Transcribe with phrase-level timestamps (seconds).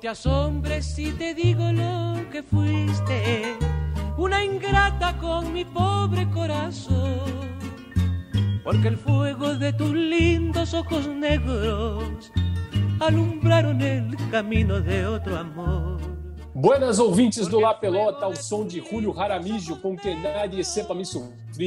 [0.00, 3.56] Te asombres si te digo lo que fuiste,
[4.16, 7.18] una ingrata con mi pobre corazón,
[8.62, 12.30] porque el fuego de tus lindos ojos negros
[13.00, 15.98] alumbraron el camino de otro amor.
[16.54, 21.04] Buenas ouvintes do La Pelota, ao som de Julio Jaramillo, com que nadie sepa me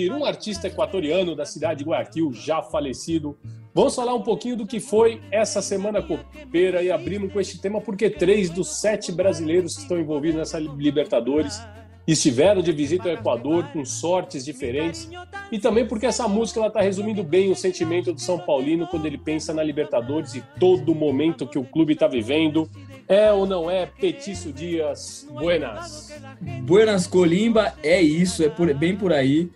[0.09, 3.37] um artista equatoriano da cidade de Guayaquil, já falecido.
[3.73, 7.79] Vamos falar um pouquinho do que foi essa semana copeira e abrimos com este tema
[7.79, 11.61] porque três dos sete brasileiros que estão envolvidos nessa Libertadores
[12.05, 15.09] estiveram de visita ao Equador com sortes diferentes
[15.51, 19.17] e também porque essa música está resumindo bem o sentimento do São Paulino quando ele
[19.17, 22.69] pensa na Libertadores e todo o momento que o clube está vivendo.
[23.07, 25.27] É ou não é Petiço Dias?
[25.31, 26.13] Buenas.
[26.63, 29.49] Buenas Colimba, é isso, é por- bem por aí.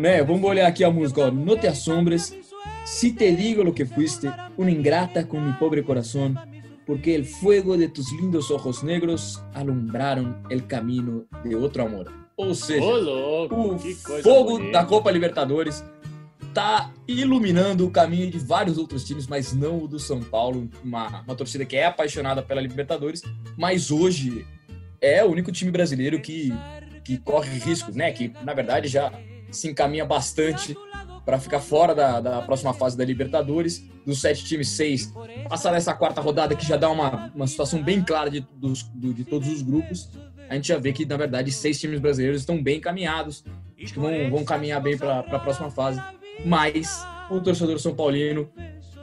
[0.00, 1.30] Né, vamos olhar aqui a música, ó.
[1.30, 2.34] No te asombres,
[2.88, 6.38] si te digo lo que fuiste, una ingrata con mi pobre corazón,
[6.86, 12.10] porque el fuego de tus lindos ojos negros alumbraron el camino de outro amor.
[12.36, 13.78] Ou seja, Ô, o
[14.22, 14.72] fogo bonita.
[14.72, 15.84] da Copa Libertadores
[16.54, 21.20] tá iluminando o caminho de vários outros times, mas não o do São Paulo, uma,
[21.22, 23.22] uma torcida que é apaixonada pela Libertadores,
[23.56, 24.46] mas hoje
[25.00, 26.52] é o único time brasileiro que,
[27.04, 28.10] que corre risco, né?
[28.12, 29.12] Que na verdade já
[29.50, 30.76] se encaminha bastante
[31.28, 33.84] para ficar fora da, da próxima fase da Libertadores.
[34.06, 35.12] Dos sete times, seis
[35.46, 39.12] passar essa quarta rodada que já dá uma, uma situação bem clara de, dos, do-
[39.12, 40.08] de todos os grupos.
[40.48, 43.44] A gente já vê que, na verdade, seis times brasileiros estão bem encaminhados.
[43.78, 46.00] Acho que vão, vão caminhar bem para a próxima fase.
[46.46, 48.48] Mas o torcedor São Paulino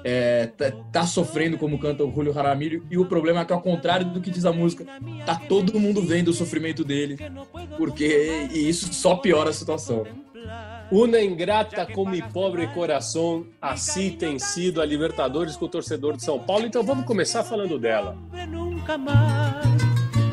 [0.04, 2.84] é, tá, tá sofrendo, como canta o Julio Jaramillo.
[2.90, 4.84] E o problema é que, ao contrário do que diz a música,
[5.28, 7.20] tá todo mundo vendo o sofrimento dele.
[7.78, 10.08] Porque e isso só piora a situação.
[10.92, 16.24] Una ingrata com mi pobre coração, assim tem sido a Libertadores com o torcedor de
[16.24, 16.66] São Paulo.
[16.66, 18.16] Então vamos começar falando dela.
[18.48, 19.66] Nunca más,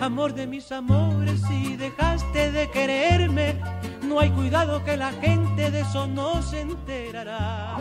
[0.01, 3.55] amor de mis amores, si dejaste de quererme,
[4.03, 7.79] no hay cuidado que la gente de eso no se enterará.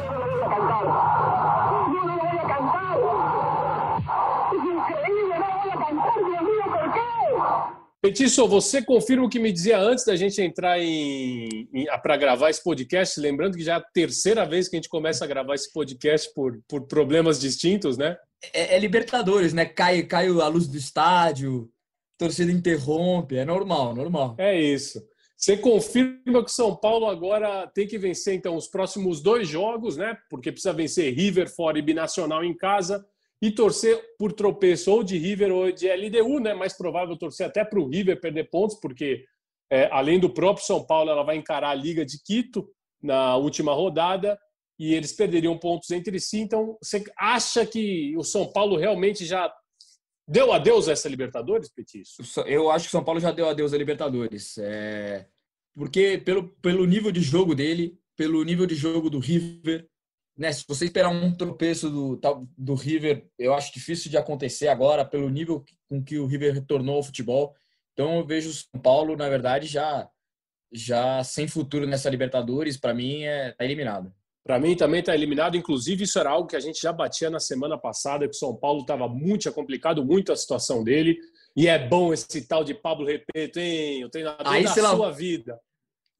[8.01, 11.67] Petiço, você confirma o que me dizia antes da gente entrar em,
[12.01, 13.19] para gravar esse podcast?
[13.19, 16.34] Lembrando que já é a terceira vez que a gente começa a gravar esse podcast
[16.34, 18.17] por, por problemas distintos, né?
[18.51, 19.66] É, é Libertadores, né?
[19.66, 21.69] Cai, cai a luz do estádio,
[22.17, 24.33] torcida interrompe, é normal, normal.
[24.39, 25.00] É isso.
[25.38, 30.18] Você confirma que São Paulo agora tem que vencer, então, os próximos dois jogos, né?
[30.28, 33.06] Porque precisa vencer River fora e Binacional em casa
[33.41, 36.53] e torcer por tropeço ou de River ou de LDU, né?
[36.53, 39.25] Mais provável torcer até para o River perder pontos, porque
[39.72, 42.69] é, além do próprio São Paulo, ela vai encarar a Liga de Quito
[43.01, 44.38] na última rodada
[44.78, 46.40] e eles perderiam pontos entre si.
[46.40, 49.51] Então, você acha que o São Paulo realmente já
[50.28, 52.22] deu adeus a essa Libertadores, Petiço?
[52.46, 54.57] Eu acho que o São Paulo já deu adeus à Libertadores.
[54.59, 55.28] É...
[55.74, 59.88] Porque pelo, pelo nível de jogo dele, pelo nível de jogo do River,
[60.38, 60.52] né?
[60.52, 62.19] Se você esperar um tropeço do,
[62.58, 66.95] do River, eu acho difícil de acontecer agora, pelo nível com que o River retornou
[66.95, 67.56] ao futebol.
[67.94, 70.10] Então eu vejo o São Paulo, na verdade, já,
[70.72, 72.78] já sem futuro nessa Libertadores.
[72.78, 74.13] Para mim, é, tá eliminado.
[74.44, 75.56] Para mim também está eliminado.
[75.56, 78.56] Inclusive, isso era algo que a gente já batia na semana passada, que o São
[78.56, 81.18] Paulo estava muito complicado muito a situação dele.
[81.56, 84.06] E é bom esse tal de Pablo Repeto, hein?
[84.06, 85.60] O treinador Aí da sua vida.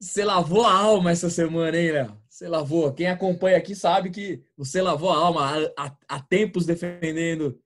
[0.00, 2.21] Você lavou a alma essa semana, hein, Léo?
[2.42, 2.92] Você lavou.
[2.92, 5.72] Quem acompanha aqui sabe que você lavou a alma
[6.08, 7.56] há, tempos defendendo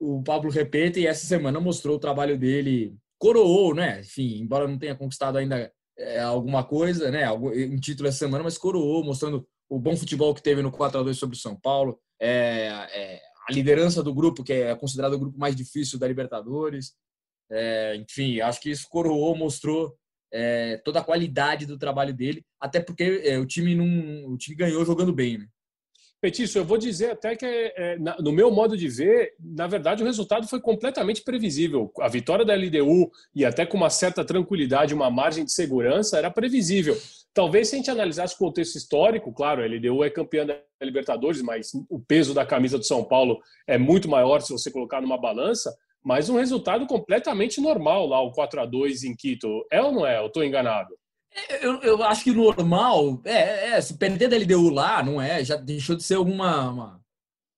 [0.00, 4.00] o Pablo Repeta e essa semana mostrou o trabalho dele, coroou, né?
[4.00, 7.30] Enfim, embora não tenha conquistado ainda é, alguma coisa, né?
[7.30, 11.02] Um título essa semana, mas coroou, mostrando o bom futebol que teve no 4 a
[11.02, 15.18] 2 sobre o São Paulo, é, é, a liderança do grupo, que é considerado o
[15.18, 16.94] grupo mais difícil da Libertadores.
[17.50, 19.94] É, enfim, acho que isso coroou, mostrou
[20.32, 24.56] é, toda a qualidade do trabalho dele, até porque é, o time não, o time
[24.56, 25.46] ganhou jogando bem, né?
[26.22, 30.04] Petício, eu vou dizer até que, é, na, no meu modo de ver, na verdade,
[30.04, 31.92] o resultado foi completamente previsível.
[31.98, 36.30] A vitória da LDU, e até com uma certa tranquilidade, uma margem de segurança, era
[36.30, 36.96] previsível.
[37.34, 41.42] Talvez se a gente analisasse o contexto histórico, claro, a LDU é campeã da Libertadores,
[41.42, 45.18] mas o peso da camisa do São Paulo é muito maior se você colocar numa
[45.18, 49.64] balança, mas um resultado completamente normal lá, o 4 a 2 em Quito.
[49.70, 50.18] É ou não é?
[50.18, 50.94] Eu estou enganado?
[51.62, 55.56] Eu, eu acho que normal, é, é, se perder da LDU lá, não é, já
[55.56, 57.00] deixou de ser alguma uma,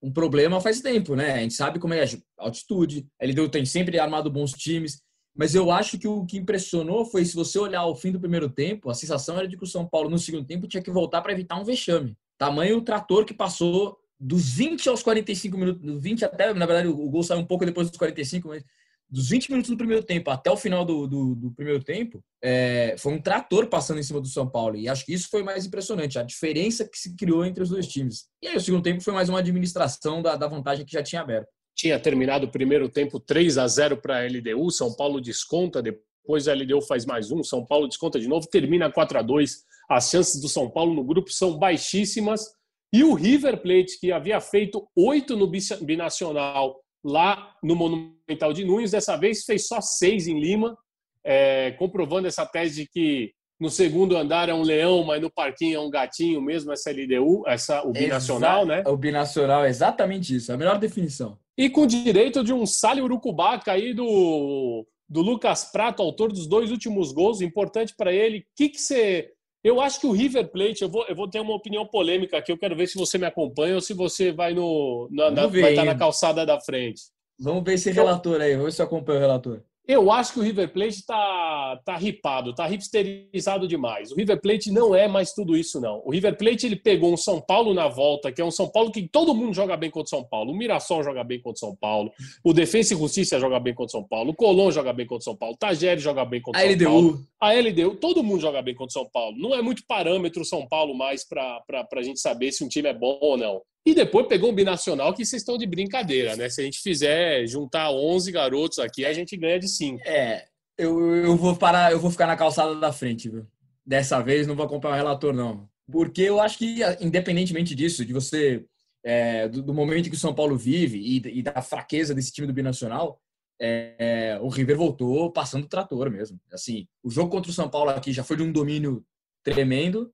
[0.00, 1.32] um problema faz tempo, né?
[1.32, 2.06] A gente sabe como é a
[2.38, 5.00] altitude, a LDU tem sempre armado bons times,
[5.37, 8.49] mas eu acho que o que impressionou foi, se você olhar o fim do primeiro
[8.49, 11.20] tempo, a sensação era de que o São Paulo no segundo tempo tinha que voltar
[11.23, 12.17] para evitar um vexame.
[12.38, 16.88] Tamanho o trator que passou dos 20 aos 45 minutos, dos 20 até, na verdade,
[16.88, 18.64] o gol saiu um pouco depois dos 45, mas
[19.08, 22.96] dos 20 minutos do primeiro tempo até o final do, do, do primeiro tempo, é,
[22.99, 24.76] foi um trator passando em cima do São Paulo.
[24.76, 27.87] E acho que isso foi mais impressionante, a diferença que se criou entre os dois
[27.87, 28.25] times.
[28.43, 31.22] E aí o segundo tempo foi mais uma administração da, da vantagem que já tinha
[31.22, 31.49] aberto.
[31.76, 36.49] Tinha terminado o primeiro tempo 3 a 0 para a LDU, São Paulo desconta, depois
[36.49, 40.11] a LDU faz mais um, São Paulo desconta de novo, termina 4 a 2 As
[40.11, 42.46] chances do São Paulo no grupo são baixíssimas.
[42.94, 45.50] E o River Plate, que havia feito oito no
[45.82, 48.93] binacional lá no Monumental de Nunes.
[48.93, 50.79] Dessa vez fez só seis em Lima,
[51.25, 55.76] é, comprovando essa tese de que no segundo andar é um leão, mas no parquinho
[55.76, 58.82] é um gatinho mesmo, essa LDU, essa, o binacional, Exa né?
[58.87, 61.37] O binacional, é exatamente isso, a melhor definição.
[61.58, 66.70] E com direito de um Sale Urucubaca aí do, do Lucas Prato, autor dos dois
[66.70, 68.38] últimos gols, importante para ele.
[68.38, 69.33] O que, que você
[69.64, 72.52] eu acho que o River Plate, eu vou, eu vou ter uma opinião polêmica aqui,
[72.52, 75.70] eu quero ver se você me acompanha ou se você vai no na, na, vai
[75.70, 77.02] estar na calçada da frente.
[77.40, 79.62] Vamos ver esse relator aí, vamos ver se eu acompanho o relator.
[79.86, 84.10] Eu acho que o River Plate está tá ripado, está hipsterizado demais.
[84.10, 86.00] O River Plate não é mais tudo isso, não.
[86.06, 88.90] O River Plate ele pegou um São Paulo na volta, que é um São Paulo
[88.90, 90.52] que todo mundo joga bem contra o São Paulo.
[90.52, 92.10] O Mirassol joga bem contra o São Paulo.
[92.42, 94.31] O Defensa e Justiça joga bem contra o São Paulo.
[94.31, 95.54] O Colón joga bem contra o São Paulo.
[95.54, 96.84] O Tagere joga bem contra o São LDU.
[96.84, 97.26] Paulo.
[97.38, 97.96] A LDU.
[97.96, 99.37] Todo mundo joga bem contra o São Paulo.
[99.37, 102.88] Não é muito parâmetro o São Paulo mais para a gente saber se um time
[102.88, 103.60] é bom ou não.
[103.86, 106.48] E depois pegou um binacional que vocês estão de brincadeira, né?
[106.48, 110.00] Se a gente fizer juntar 11 garotos aqui, a gente ganha de 5.
[110.06, 110.46] É,
[110.78, 113.46] eu, eu vou parar, eu vou ficar na calçada da frente, viu?
[113.84, 115.69] Dessa vez não vou acompanhar o relator, não.
[115.90, 118.64] Porque eu acho que, independentemente disso, de você.
[119.06, 122.46] É, do, do, momento que o São Paulo vive e, e da fraqueza desse time
[122.46, 123.20] do Binacional,
[123.60, 126.40] é, o River voltou passando o trator mesmo.
[126.50, 129.04] Assim, o jogo contra o São Paulo aqui já foi de um domínio
[129.42, 130.10] tremendo.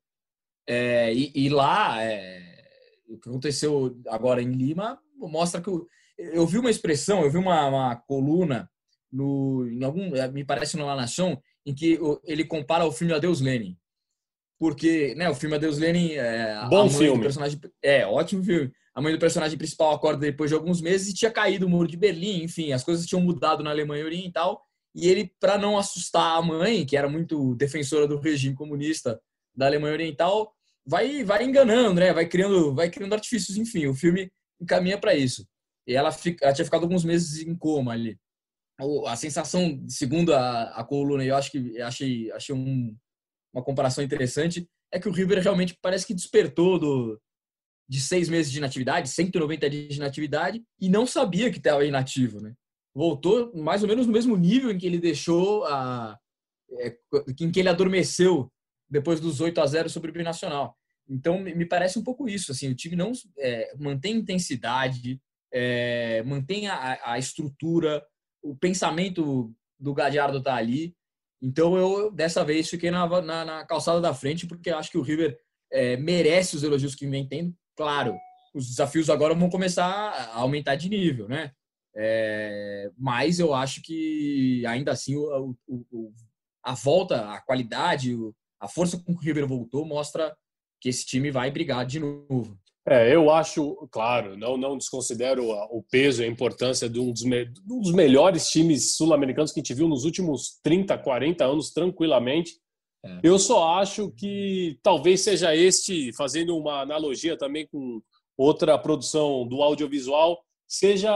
[0.68, 2.59] É, e, e, lá, é,
[3.10, 5.68] o que aconteceu agora em Lima mostra que.
[5.68, 5.86] Eu,
[6.18, 8.70] eu vi uma expressão, eu vi uma, uma coluna
[9.12, 11.36] no, em algum, eh, me parece no La Nation,
[11.66, 13.76] em que ele compara o filme Adeus Lenin.
[14.58, 17.22] Porque, né, o filme Adeus Lenin é bom filme.
[17.22, 18.70] personagem é ótimo filme.
[18.94, 21.88] A mãe do personagem principal acorda depois de alguns meses e tinha caído o muro
[21.88, 24.62] de Berlim, enfim, as coisas tinham mudado na Alemanha Oriental.
[24.94, 29.20] E ele, para não assustar a mãe, que era muito defensora do regime comunista
[29.54, 30.52] da Alemanha Oriental,
[30.90, 32.12] vai vai enganando, né?
[32.12, 33.86] Vai criando, vai criando artifícios, enfim.
[33.86, 35.46] O filme encaminha para isso.
[35.86, 38.18] E ela, fica, ela tinha ficado alguns meses em coma ali
[39.06, 42.96] a sensação, segundo a, a coluna, eu acho que achei, achei um,
[43.52, 47.20] uma comparação interessante, é que o River realmente parece que despertou do,
[47.88, 52.40] de seis meses de inatividade, 190 dias de inatividade, e não sabia que estava inativo,
[52.40, 52.54] né?
[52.94, 56.18] Voltou mais ou menos no mesmo nível em que ele deixou a.
[56.80, 56.96] É,
[57.40, 58.50] em que ele adormeceu
[58.88, 60.76] depois dos 8 a 0 sobre o Binacional.
[61.10, 62.52] Então, me parece um pouco isso.
[62.52, 65.20] Assim, o time não é, mantém intensidade,
[65.52, 68.04] é, mantém a, a estrutura,
[68.42, 70.94] o pensamento do Gadiardo tá ali.
[71.42, 75.02] Então eu, dessa vez, fiquei na, na, na calçada da frente, porque acho que o
[75.02, 75.38] River
[75.72, 77.54] é, merece os elogios que vem tendo.
[77.76, 78.16] Claro,
[78.54, 81.52] os desafios agora vão começar a aumentar de nível, né?
[81.96, 86.12] É, mas eu acho que ainda assim o, o, o,
[86.62, 88.16] a volta, a qualidade,
[88.60, 90.36] a força com que o River voltou mostra
[90.80, 92.58] que esse time vai brigar de novo.
[92.88, 97.22] É, eu acho, claro, não, não desconsidero o peso e a importância de um dos,
[97.22, 101.70] me, um dos melhores times sul-americanos que a gente viu nos últimos 30, 40 anos,
[101.70, 102.52] tranquilamente.
[103.04, 103.20] É.
[103.22, 108.00] Eu só acho que talvez seja este, fazendo uma analogia também com
[108.36, 111.12] outra produção do audiovisual, seja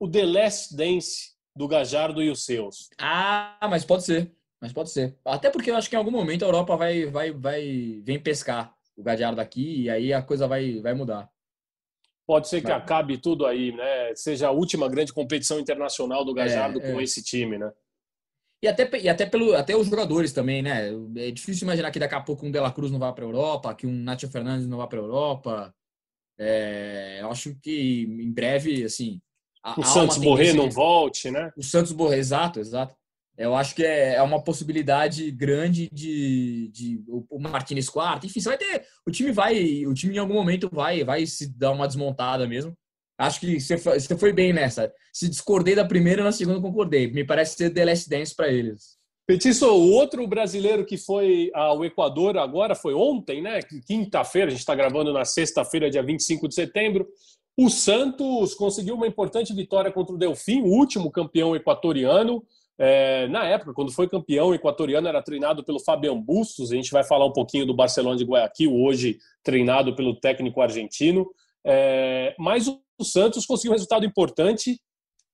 [0.00, 2.88] o The Last Dance do Gajardo e os seus.
[2.98, 4.32] Ah, mas pode ser.
[4.60, 5.16] Mas pode ser.
[5.24, 8.74] Até porque eu acho que em algum momento a Europa vai, vai, vai vem pescar
[8.96, 11.28] o Gadiardo daqui e aí a coisa vai, vai mudar.
[12.26, 12.82] Pode ser que Mas...
[12.82, 14.14] acabe tudo aí, né?
[14.14, 17.02] Seja a última grande competição internacional do Gajardo é, com é.
[17.02, 17.70] esse time, né?
[18.62, 20.90] E até, e até, pelo, até os jogadores também, né?
[21.16, 23.28] É difícil imaginar que daqui a pouco um De La Cruz não vá para a
[23.28, 25.74] Europa, que um Nacho Fernandes não vá para a Europa.
[26.38, 29.20] É, eu acho que em breve, assim.
[29.76, 31.52] o Santos Borré não volte, né?
[31.58, 32.96] O Santos Borré, exato, exato.
[33.36, 38.26] Eu acho que é, é uma possibilidade grande de, de o Martinez quarto.
[38.26, 38.86] Enfim, você vai ter.
[39.06, 39.84] O time vai.
[39.86, 42.72] O time em algum momento vai, vai se dar uma desmontada mesmo.
[43.18, 44.92] Acho que você foi, você foi bem nessa.
[45.12, 47.10] Se discordei da primeira, na segunda concordei.
[47.10, 48.96] Me parece ser The Last Dance para eles.
[49.26, 53.60] Petiço, o outro brasileiro que foi ao Equador agora foi ontem, né?
[53.86, 57.08] Quinta-feira, a gente está gravando na sexta-feira, dia 25 de setembro.
[57.56, 62.44] O Santos conseguiu uma importante vitória contra o Delfim, o último campeão equatoriano.
[62.78, 66.72] É, na época, quando foi campeão equatoriano, era treinado pelo Fabian Bustos.
[66.72, 71.26] A gente vai falar um pouquinho do Barcelona de Guayaquil, hoje treinado pelo técnico argentino.
[71.64, 74.80] É, mas o Santos conseguiu um resultado importante,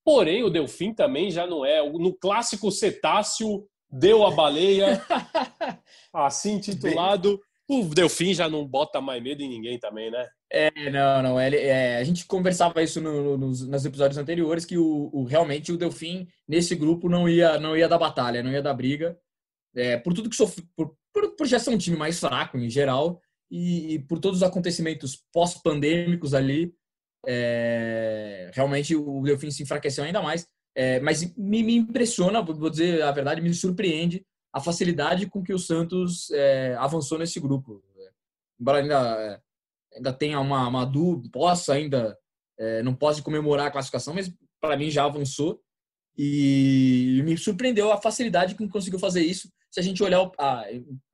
[0.05, 1.83] porém o Delfim também já não é.
[1.91, 5.03] No clássico cetáceo, deu a baleia,
[6.13, 7.41] assim titulado.
[7.73, 10.29] O Delfim já não bota mais medo em ninguém também, né?
[10.53, 11.41] É, não, não.
[11.41, 15.71] Ele, é, a gente conversava isso no, nos, nos, episódios anteriores que o, o, realmente
[15.71, 19.17] o Delfim nesse grupo não ia não ia dar batalha, não ia dar briga,
[19.77, 22.69] é, por tudo que sofreu, por, por, por, já ser um time mais fraco em
[22.69, 26.75] geral e, e por todos os acontecimentos pós-pandêmicos ali,
[27.25, 30.45] é, realmente o Delfim se enfraqueceu ainda mais.
[30.75, 35.53] É, mas me, me, impressiona, vou dizer a verdade, me surpreende a facilidade com que
[35.53, 37.83] o Santos é, avançou nesse grupo.
[38.59, 39.41] Embora ainda é,
[39.97, 42.17] ainda tenha uma, uma dúvida, possa ainda,
[42.59, 45.61] é, não possa comemorar a classificação, mas para mim já avançou.
[46.19, 49.51] E me surpreendeu a facilidade com que conseguiu fazer isso.
[49.71, 50.65] Se a gente olhar a,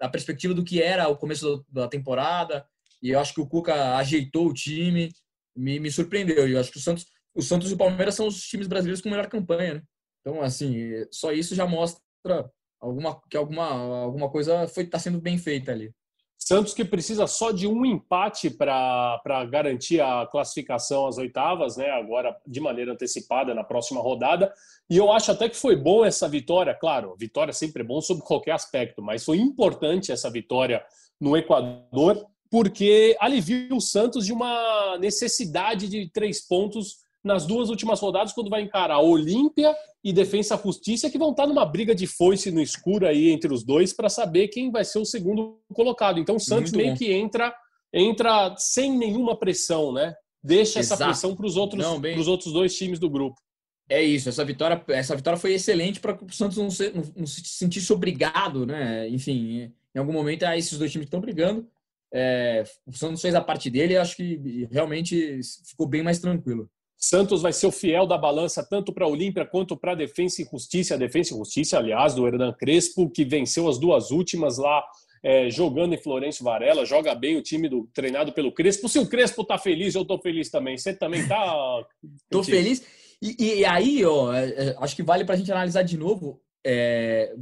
[0.00, 2.66] a perspectiva do que era o começo da temporada,
[3.02, 5.12] e eu acho que o Cuca ajeitou o time,
[5.54, 6.48] me, me surpreendeu.
[6.48, 9.00] E eu acho que o Santos, o Santos e o Palmeiras são os times brasileiros
[9.00, 9.82] com melhor campanha, né?
[10.20, 10.74] Então, assim,
[11.12, 12.50] só isso já mostra
[12.86, 13.68] alguma, que alguma,
[14.02, 15.92] alguma coisa está sendo bem feita ali.
[16.38, 21.90] Santos que precisa só de um empate para garantir a classificação às oitavas, né?
[21.90, 24.52] Agora de maneira antecipada na próxima rodada.
[24.88, 26.74] E eu acho até que foi bom essa vitória.
[26.74, 30.84] Claro, vitória sempre é bom sob qualquer aspecto, mas foi importante essa vitória
[31.20, 38.00] no Equador, porque aliviou o Santos de uma necessidade de três pontos nas duas últimas
[38.00, 42.50] rodadas, quando vai encarar Olímpia e Defensa Justiça, que vão estar numa briga de foice
[42.50, 46.20] no escuro aí entre os dois para saber quem vai ser o segundo colocado.
[46.20, 46.96] Então o Santos Muito meio bom.
[46.96, 47.54] que entra
[47.92, 50.14] entra sem nenhuma pressão, né?
[50.42, 51.02] Deixa Exato.
[51.02, 52.18] essa pressão para os outros, Não, bem...
[52.28, 53.40] outros dois times do grupo.
[53.88, 57.42] É isso, essa vitória, essa vitória foi excelente para o Santos não, ser, não, se
[57.44, 59.08] sentisse obrigado, né?
[59.08, 61.66] Enfim, em algum momento, a esses dois times que estão brigando.
[62.12, 66.68] É, o Santos fez a parte dele e acho que realmente ficou bem mais tranquilo.
[66.96, 70.42] Santos vai ser o fiel da balança tanto para a Olímpia quanto para a Defensa
[70.42, 70.94] e Justiça.
[70.94, 74.82] A Defensa e Justiça, aliás, do Hernan Crespo, que venceu as duas últimas lá
[75.22, 76.86] é, jogando em Florencio Varela.
[76.86, 78.88] Joga bem o time do, treinado pelo Crespo.
[78.88, 80.78] Se o Crespo tá feliz, eu tô feliz também.
[80.78, 81.84] Você também tá.
[82.30, 82.82] tô feliz.
[83.20, 86.40] E, e, aí, ó, é, é, acho que vale para a gente analisar de novo,
[86.64, 87.34] é,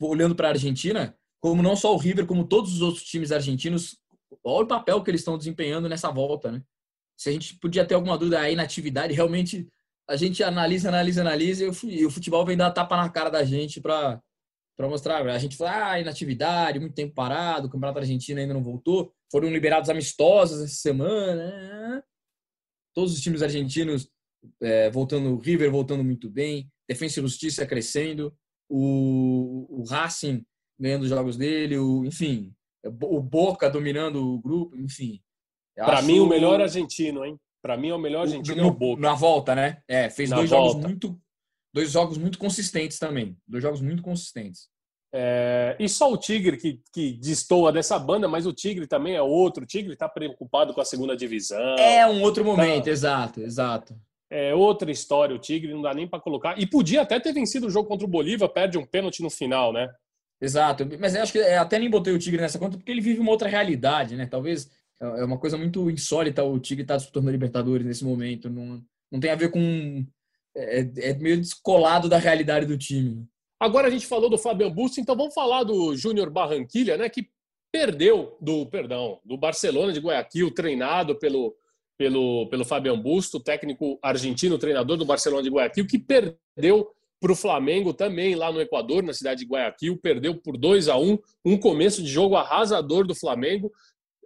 [0.00, 3.98] olhando para a Argentina, como não só o River, como todos os outros times argentinos,
[4.42, 6.62] olha o papel que eles estão desempenhando nessa volta, né?
[7.18, 9.66] Se a gente podia ter alguma dúvida aí na atividade, realmente
[10.08, 13.80] a gente analisa, analisa, analisa e o futebol vem dar tapa na cara da gente
[13.80, 14.22] para
[14.78, 15.26] mostrar.
[15.26, 19.12] A gente fala, ah, inatividade, muito tempo parado, o Campeonato Argentino ainda não voltou.
[19.30, 22.02] Foram liberados amistosos essa semana.
[22.94, 24.08] Todos os times argentinos
[24.62, 28.32] é, voltando, o River voltando muito bem, Defensa e Justiça crescendo,
[28.68, 30.46] o, o Racing
[30.78, 35.20] ganhando os jogos dele, o, enfim, o Boca dominando o grupo, enfim.
[35.84, 37.38] Para mim, o melhor argentino, hein?
[37.62, 39.02] Para mim, é o melhor argentino no, é o Boca.
[39.02, 39.78] Na volta, né?
[39.88, 40.72] É, fez na dois volta.
[40.72, 41.20] jogos muito
[41.72, 43.36] dois jogos muito consistentes também.
[43.46, 44.68] Dois jogos muito consistentes.
[45.12, 49.22] É, e só o Tigre que, que destoa dessa banda, mas o Tigre também é
[49.22, 49.64] outro.
[49.64, 51.76] O Tigre está preocupado com a segunda divisão.
[51.78, 53.96] É um outro momento, tá, exato, exato.
[54.30, 55.34] É outra história.
[55.34, 56.58] O Tigre não dá nem para colocar.
[56.60, 59.72] E podia até ter vencido o jogo contra o Bolívar, perde um pênalti no final,
[59.72, 59.88] né?
[60.40, 60.86] Exato.
[61.00, 63.30] Mas eu acho que até nem botei o Tigre nessa conta porque ele vive uma
[63.30, 64.26] outra realidade, né?
[64.26, 64.70] Talvez
[65.00, 68.48] é, é uma coisa muito insólita o Tigre estar tá disputando a Libertadores nesse momento.
[68.50, 70.06] Não, não tem a ver com.
[70.56, 73.26] É, é, meio descolado da realidade do time.
[73.60, 77.08] Agora a gente falou do Fabian Busto, então vamos falar do Júnior Barranquilha, né?
[77.08, 77.28] Que
[77.72, 81.54] perdeu do, perdão, do Barcelona de Guayaquil, treinado pelo,
[81.96, 86.90] pelo, pelo Fabian Busto, técnico argentino, treinador do Barcelona de Guayaquil, que perdeu
[87.20, 90.96] para o Flamengo também lá no Equador, na cidade de Guayaquil, perdeu por 2 a
[90.96, 93.72] 1 um começo de jogo arrasador do Flamengo.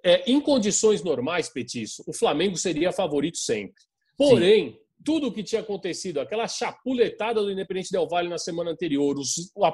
[0.05, 3.83] É, em condições normais, Petiço, o Flamengo seria favorito sempre.
[4.17, 4.79] Porém, Sim.
[5.05, 9.53] tudo o que tinha acontecido, aquela chapuletada do Independente Del Valle na semana anterior, os,
[9.63, 9.73] a,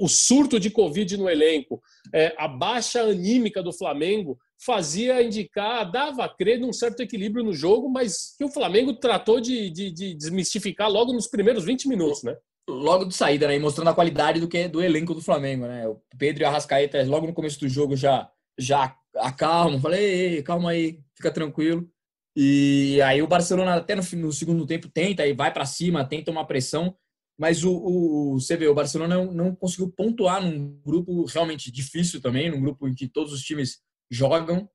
[0.00, 1.80] o surto de Covid no elenco,
[2.14, 7.52] é, a baixa anímica do Flamengo fazia indicar, dava a crer num certo equilíbrio no
[7.52, 12.22] jogo, mas que o Flamengo tratou de, de, de desmistificar logo nos primeiros 20 minutos,
[12.22, 12.34] né?
[12.68, 13.56] Logo de saída, né?
[13.56, 15.86] E mostrando a qualidade do que do elenco do Flamengo, né?
[15.86, 18.28] O Pedro e a Rascaeta, logo no começo do jogo, já,
[18.58, 19.80] já acalmam.
[19.80, 21.88] Falei, ei, ei, calma aí, fica tranquilo.
[22.36, 26.30] E aí o Barcelona até no, no segundo tempo tenta e vai para cima, tenta
[26.30, 26.94] uma pressão,
[27.38, 32.20] mas o, o, você vê, o Barcelona não, não conseguiu pontuar num grupo realmente difícil
[32.20, 33.78] também, num grupo em que todos os times
[34.10, 34.68] jogam.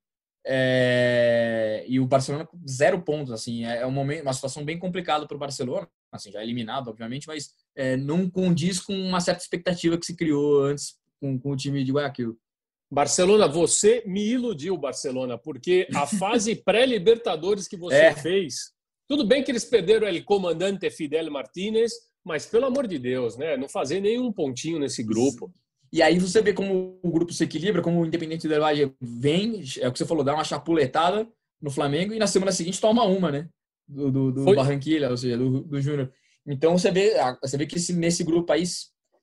[0.44, 5.28] É, e o Barcelona zero pontos, assim, é, é um momento, uma situação bem complicada
[5.28, 10.00] para o Barcelona, assim, já eliminado, obviamente, mas é, não condiz com uma certa expectativa
[10.00, 12.36] que se criou antes com, com o time de Guayaquil.
[12.92, 18.14] Barcelona, você me iludiu, Barcelona, porque a fase pré-Libertadores que você É.
[18.14, 18.72] fez,
[19.08, 21.94] tudo bem que eles perderam o comandante Fidel Martínez,
[22.24, 23.58] mas pelo amor de Deus, né?
[23.58, 25.52] Não fazer nenhum pontinho nesse grupo.
[25.92, 29.64] E aí você vê como o grupo se equilibra, como o Independente Del Valle vem,
[29.80, 31.28] é o que você falou, dá uma chapuletada
[31.62, 33.50] no Flamengo e na semana seguinte toma uma, né?
[33.88, 34.56] Do, do, do.
[34.56, 36.12] Barranquilla, ou seja, do, do Júnior.
[36.48, 38.64] Então você vê, você vê que esse, nesse grupo aí,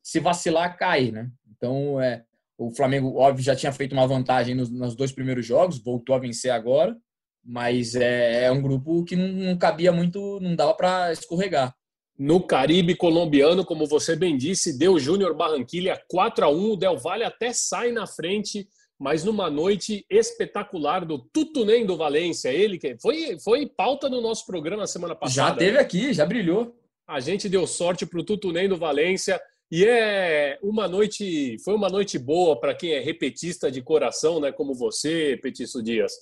[0.02, 1.30] se vacilar, cai, né?
[1.56, 2.22] Então é,
[2.58, 6.18] o Flamengo, óbvio, já tinha feito uma vantagem nos, nos dois primeiros jogos, voltou a
[6.18, 6.96] vencer agora,
[7.44, 11.72] mas é, é um grupo que não, não cabia muito, não dava para escorregar.
[12.18, 16.98] No Caribe colombiano, como você bem disse, deu Júnior Barranquilha 4 a 1 o Del
[16.98, 22.48] Valle até sai na frente, mas numa noite espetacular do Tutunem do Valência.
[22.48, 25.50] Ele que foi, foi pauta no nosso programa semana passada.
[25.50, 25.78] já teve né?
[25.78, 26.74] aqui, já brilhou.
[27.06, 29.40] A gente deu sorte para o Tutunem do Valência.
[29.70, 34.50] E é uma noite, foi uma noite boa para quem é repetista de coração, né,
[34.50, 36.12] como você, Petiço Dias,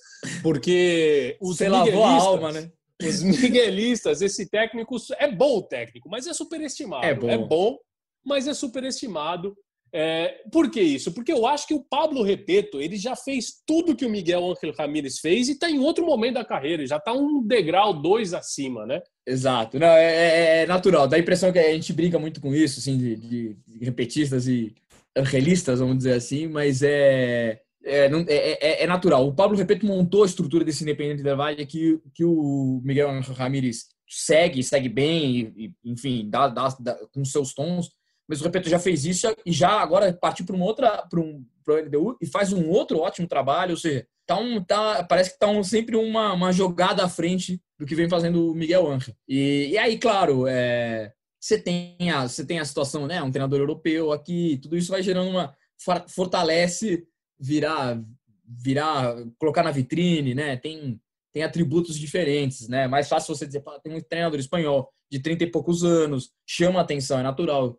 [0.43, 2.71] porque os Você lavou a miguelistas- alma, né?
[3.01, 7.05] os miguelistas, esse técnico é bom o técnico, mas é superestimado.
[7.05, 7.77] É bom.
[8.25, 9.55] mas é superestimado.
[9.93, 11.11] É, por que isso?
[11.13, 14.73] Porque eu acho que o Pablo Repeto ele já fez tudo que o Miguel Ángel
[14.77, 18.85] Ramírez fez e está em outro momento da carreira, já está um degrau dois acima,
[18.85, 19.01] né?
[19.25, 19.79] Exato.
[19.79, 21.07] Não, é, é- é natural.
[21.07, 24.73] Dá a impressão que a gente brinca muito com isso, assim, de, de- repetistas e
[25.15, 29.27] angelistas, vamos dizer assim, mas é, é, não- é, é- é natural.
[29.27, 33.85] O Pablo Repeto montou a estrutura desse Independente Del Valle que, que o Miguel Ramírez
[34.07, 37.89] segue, segue bem, e, enfim, dá, dá, dá- com seus tons,
[38.27, 41.45] mas o Repeto já fez isso e já agora partiu para uma outra, para um
[41.63, 45.35] pro LDU e faz um outro ótimo trabalho, ou seja, tá um, tá, parece que
[45.35, 49.13] está um, sempre uma, uma jogada à frente do que vem fazendo o Miguel Ángel.
[49.27, 53.59] E, e aí, claro, é, você tem a você tem a situação, né, um treinador
[53.59, 57.05] europeu aqui, tudo isso vai gerando uma for- fortalece
[57.39, 58.01] virar
[58.45, 60.55] virar colocar na vitrine, né?
[60.57, 60.99] Tem
[61.33, 62.87] tem atributos diferentes, né?
[62.87, 66.81] Mais fácil você dizer, "Pá, tem um treinador espanhol de 30 e poucos anos, chama
[66.81, 67.77] atenção, é natural.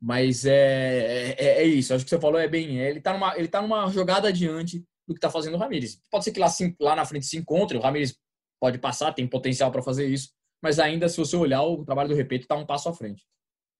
[0.00, 3.36] Mas é, é, é isso, acho que você falou é bem, é, ele tá numa
[3.36, 6.00] ele tá numa jogada adiante do que tá fazendo o Ramires.
[6.10, 8.16] Pode ser que lá, se- lá na frente se encontre, o Ramires
[8.60, 10.30] pode passar, tem potencial para fazer isso,
[10.62, 13.22] mas ainda se você olhar o trabalho do Repeto está um passo à frente.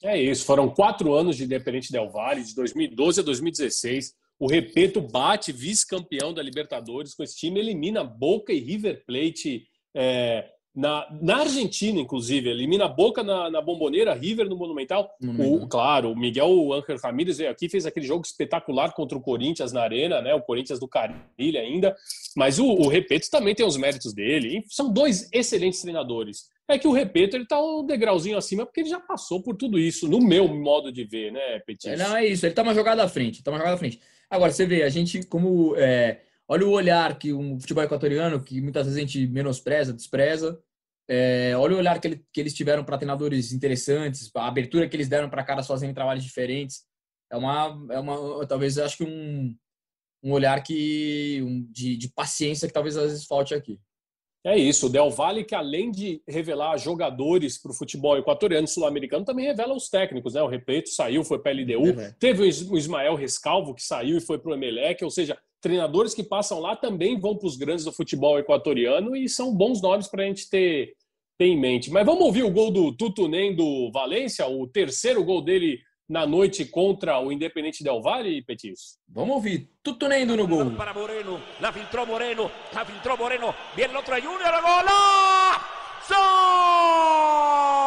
[0.03, 4.15] É isso, foram quatro anos de Independente Del Valle, de 2012 a 2016.
[4.39, 10.51] O Repeto bate vice-campeão da Libertadores com esse time, elimina Boca e River Plate é,
[10.77, 12.51] na, na Argentina, inclusive.
[12.51, 15.11] Elimina Boca na, na Bomboneira, River no Monumental.
[15.43, 19.73] O, claro, o Miguel Ángel Ramírez veio aqui, fez aquele jogo espetacular contra o Corinthians
[19.73, 20.35] na Arena, né?
[20.35, 21.97] O Corinthians do Carilha ainda.
[22.37, 24.63] Mas o, o Repeto também tem os méritos dele.
[24.69, 26.51] São dois excelentes treinadores.
[26.69, 29.79] É que o Repeto ele tá um degrauzinho acima porque ele já passou por tudo
[29.79, 31.89] isso, no meu modo de ver, né, Petit?
[31.89, 34.01] É, Não, é isso, ele tá uma jogada à frente, tá uma jogada à frente.
[34.29, 35.75] Agora, você vê, a gente, como.
[35.77, 40.59] é, olha o olhar que um futebol equatoriano, que muitas vezes a gente menospreza, despreza.
[41.09, 44.97] é, olha o olhar que, ele- que eles tiveram para treinadores interessantes, a abertura que
[44.97, 46.85] eles deram para caras fazerem trabalhos diferentes.
[47.31, 47.87] É uma.
[47.93, 49.55] É uma talvez, acho que um,
[50.23, 53.79] um olhar que, um- de, de paciência que talvez às vezes falte aqui.
[54.45, 58.69] É isso, o Del Valle, que além de revelar jogadores para o futebol equatoriano e
[58.71, 60.43] sul-americano, também revela os técnicos, né?
[60.43, 64.21] O Repeto saiu, foi para a LDU, É, teve o Ismael Rescalvo, que saiu e
[64.21, 67.85] foi para o Emelec, ou seja, treinadores que passam lá também vão para os grandes
[67.85, 70.95] do futebol equatoriano e são bons nomes para a gente ter,
[71.39, 71.91] ter em mente.
[71.91, 76.65] Mas vamos ouvir o gol do Tutunem do Valência, o terceiro gol dele na noite
[76.65, 78.99] contra o Independente Del Valle, Petis?
[79.09, 79.69] Vamos ouvir.
[79.83, 80.71] Tutunendo no gol.
[80.73, 84.87] Para Moreno, la filtró Moreno, la filtró Moreno, bien el otro Junior, ¡gol!
[86.09, 87.86] ¡Gol!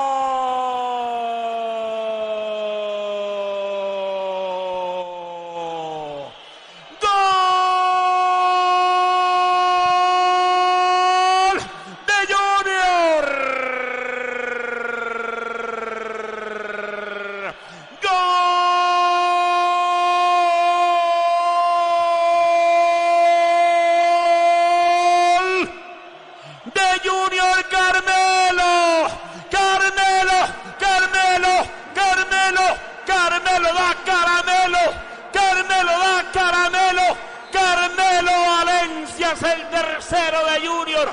[32.49, 34.93] Carmelo, Carmelo da Caramelo,
[35.31, 37.17] Carmelo da Caramelo,
[37.51, 41.11] Carmelo Valencia es el tercero de Junior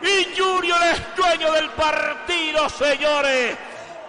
[0.00, 3.56] y Junior es dueño del partido, señores.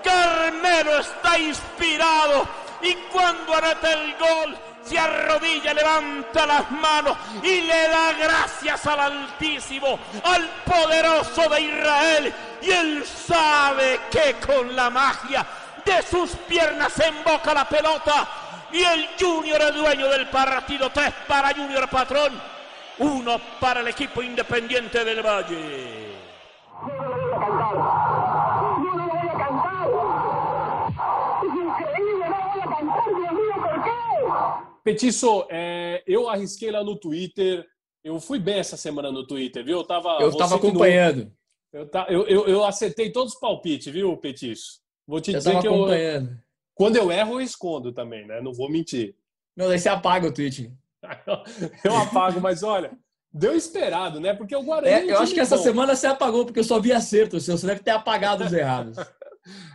[0.04, 2.48] Carmelo está inspirado
[2.82, 9.00] y cuando anota el gol se arrodilla, levanta las manos y le da gracias al
[9.00, 12.34] Altísimo, al poderoso de Israel.
[12.62, 15.46] Y él sabe que con la magia
[15.90, 18.28] de sus piernas emboca la pelota.
[18.72, 20.92] Y el Junior es dueño del partido.
[20.92, 22.40] Tres para Junior Patrón,
[23.00, 26.10] uno para el equipo independiente del Valle.
[34.84, 37.66] Petiço, é, eu arrisquei lá no Twitter.
[38.04, 39.80] Eu fui bem essa semana no Twitter, viu?
[39.80, 41.32] Eu tava, Eu tava acompanhando.
[41.74, 44.79] eu, eu, eu, eu acertei todos os palpites, viu, Petiço?
[45.10, 45.88] Vou te Eu dizer que eu,
[46.76, 48.40] quando eu erro, eu escondo também, né?
[48.42, 49.16] Não vou mentir.
[49.58, 50.72] Não, daí você apaga o tweet.
[51.84, 52.92] Eu apago, mas olha,
[53.34, 54.34] deu esperado, né?
[54.34, 55.10] Porque o Guarani.
[55.10, 57.40] É, eu acho que essa semana você apagou, porque eu só vi acerto.
[57.40, 57.58] seu.
[57.58, 58.98] Você deve ter apagado os errados.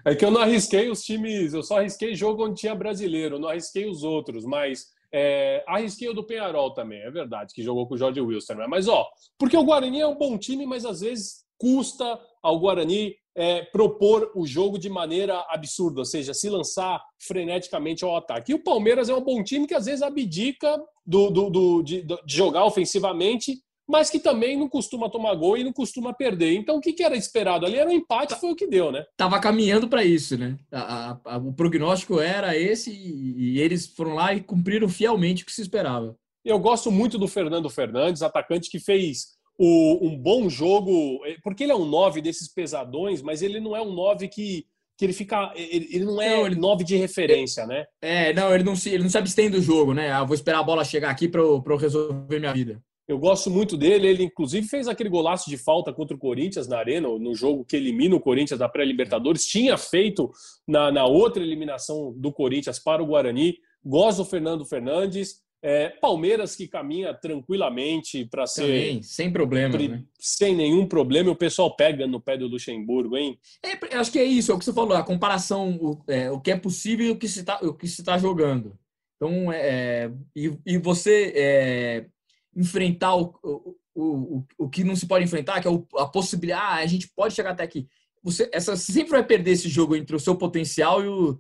[0.05, 3.49] É que eu não arrisquei os times, eu só arrisquei jogo onde tinha brasileiro, não
[3.49, 7.95] arrisquei os outros, mas é, arrisquei o do Penharol também, é verdade, que jogou com
[7.95, 8.55] o Jorge Wilson.
[8.55, 8.67] né?
[8.69, 13.17] Mas, ó, porque o Guarani é um bom time, mas às vezes custa ao Guarani
[13.37, 18.53] é, propor o jogo de maneira absurda, ou seja, se lançar freneticamente ao ataque.
[18.53, 22.03] E o Palmeiras é um bom time que às vezes abdica do, do- do- de,
[22.03, 26.55] de jogar ofensivamente, mas que também não costuma tomar gol e não costuma perder.
[26.55, 27.77] Então, o que, que era esperado ali?
[27.77, 29.05] Era um empate, foi o que deu, né?
[29.17, 30.57] Tava caminhando para isso, né?
[30.73, 35.47] A- a- o prognóstico era esse e, e eles foram lá e cumpriram fielmente o
[35.47, 36.17] que se esperava.
[36.43, 41.65] Eu gosto muito do Fernando Fernandes, atacante que fez o- um bom jogo, eh, porque
[41.65, 44.65] ele é um 9 desses pesadões, mas ele não é um 9 que,
[44.99, 45.53] que ele fica.
[45.57, 47.85] Ele, ele não é Não, ele- 9 de referência, né?
[48.03, 50.11] É, não, ele não se, ele não se abstém do jogo, né?
[50.11, 52.83] Ah, vou esperar a bola chegar aqui para eu, pra eu resolver minha vida.
[53.07, 54.07] Eu gosto muito dele.
[54.07, 57.77] Ele, inclusive, fez aquele golaço de falta contra o Corinthians na Arena, no jogo que
[57.77, 59.45] elimina o Corinthians da pré-Libertadores.
[59.45, 60.31] Tinha feito
[60.67, 63.57] na, na outra eliminação do Corinthians para o Guarani.
[63.85, 65.44] Gosto do Fernando Fernandes.
[65.67, 68.63] É, Palmeiras que caminha tranquilamente para ser.
[68.67, 69.75] Também, sem problema.
[69.75, 70.05] pri- Né?
[70.19, 73.39] Sem nenhum problema, o pessoal pega no pé do Luxemburgo, hein?
[73.65, 76.39] É, acho que é isso, é o que você falou, a comparação, o, é, o
[76.39, 77.59] que é possível e o que se está
[78.05, 78.79] tá jogando.
[79.17, 82.07] Então, é, e, e você é,
[82.55, 86.75] enfrentar o, o, o, o que não se pode enfrentar, que é a possibilidade, ah,
[86.75, 87.89] a gente pode chegar até aqui.
[88.23, 91.39] Você, essa, você sempre vai perder esse jogo entre o seu potencial e o,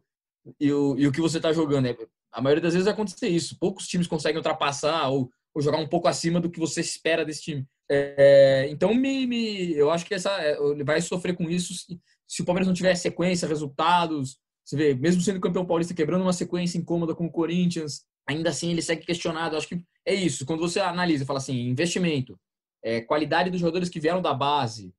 [0.61, 1.95] e o, e o que você está jogando.
[2.35, 3.57] A maioria das vezes vai acontecer isso.
[3.59, 7.43] Poucos times conseguem ultrapassar ou, ou jogar um pouco acima do que você espera desse
[7.43, 7.67] time.
[7.91, 12.01] É, então, me, me- eu acho que essa, é, ele vai sofrer com isso se,
[12.27, 14.39] se o Palmeiras não tiver sequência, resultados.
[14.65, 18.71] Você vê, mesmo sendo campeão paulista, quebrando uma sequência incômoda com o Corinthians, ainda assim
[18.71, 19.55] ele segue questionado.
[19.55, 20.47] Eu acho que é isso.
[20.47, 22.39] Quando você analisa, fala assim, investimento,
[22.83, 24.93] é, qualidade dos jogadores que vieram da base,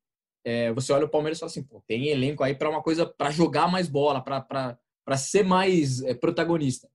[0.46, 3.06] é, você olha o Palmeiras e fala assim, pô, tem elenco aí para uma coisa,
[3.08, 6.88] para jogar mais bola, para ser mais é, protagonista.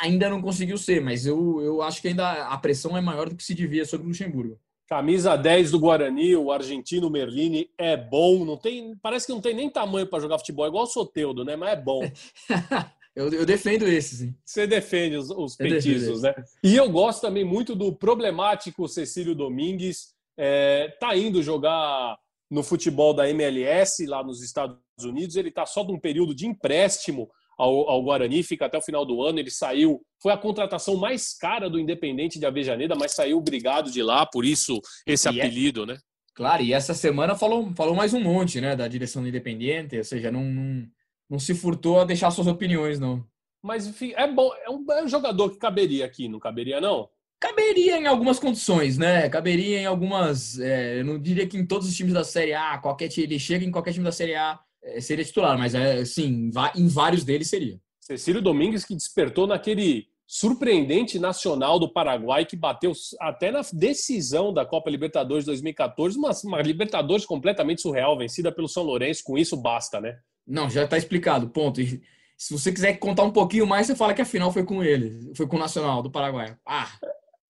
[0.00, 3.36] Ainda não conseguiu ser, mas eu, eu acho que ainda a pressão é maior do
[3.36, 4.58] que se devia sobre o Luxemburgo.
[4.88, 9.54] Camisa 10 do Guarani, o argentino Merlini é bom, não tem, parece que não tem
[9.54, 11.56] nem tamanho para jogar futebol, é igual o Soteudo, né?
[11.56, 12.02] Mas é bom.
[13.16, 14.34] eu, eu defendo esse, sim.
[14.44, 16.22] Você defende os, os esse.
[16.22, 16.34] né?
[16.62, 20.12] E eu gosto também muito do problemático Cecílio Domingues.
[20.36, 22.18] É, tá indo jogar
[22.50, 25.36] no futebol da MLS lá nos Estados Unidos.
[25.36, 27.30] Ele tá só de um período de empréstimo
[27.62, 29.38] ao, ao Guarani, fica até o final do ano.
[29.38, 34.02] Ele saiu, foi a contratação mais cara do Independente de Avejaneda, mas saiu obrigado de
[34.02, 35.96] lá, por isso esse E é- apelido, né?
[36.34, 40.02] Claro, e essa semana falou, falou mais um monte, né, da direção do Independiente, ou
[40.04, 40.86] seja, não, não,
[41.28, 43.22] não se furtou a deixar suas opiniões, não.
[43.62, 47.08] Mas enfim, é bom, é um, é um jogador que caberia aqui, não caberia, não?
[47.38, 49.28] Caberia em algumas condições, né?
[49.28, 50.58] Caberia em algumas.
[50.58, 53.38] é, eu não diria que em todos os times da Série A, qualquer time, ele
[53.38, 54.58] chega em qualquer time da Série A, é,
[55.00, 57.78] seria titular, mas é, sim, em vários deles seria.
[58.00, 64.64] Cecílio Domingues que despertou naquele surpreendente nacional do Paraguai que bateu até na decisão da
[64.64, 70.00] Copa Libertadores 2014, uma, uma Libertadores completamente surreal, vencida pelo São Lourenço, com isso basta,
[70.00, 70.18] né?
[70.46, 71.80] Não, já tá explicado, ponto.
[71.80, 72.00] E
[72.36, 75.32] se você quiser contar um pouquinho mais, você fala que a final foi com ele,
[75.36, 76.56] foi com o Nacional do Paraguai.
[76.66, 76.90] Ah,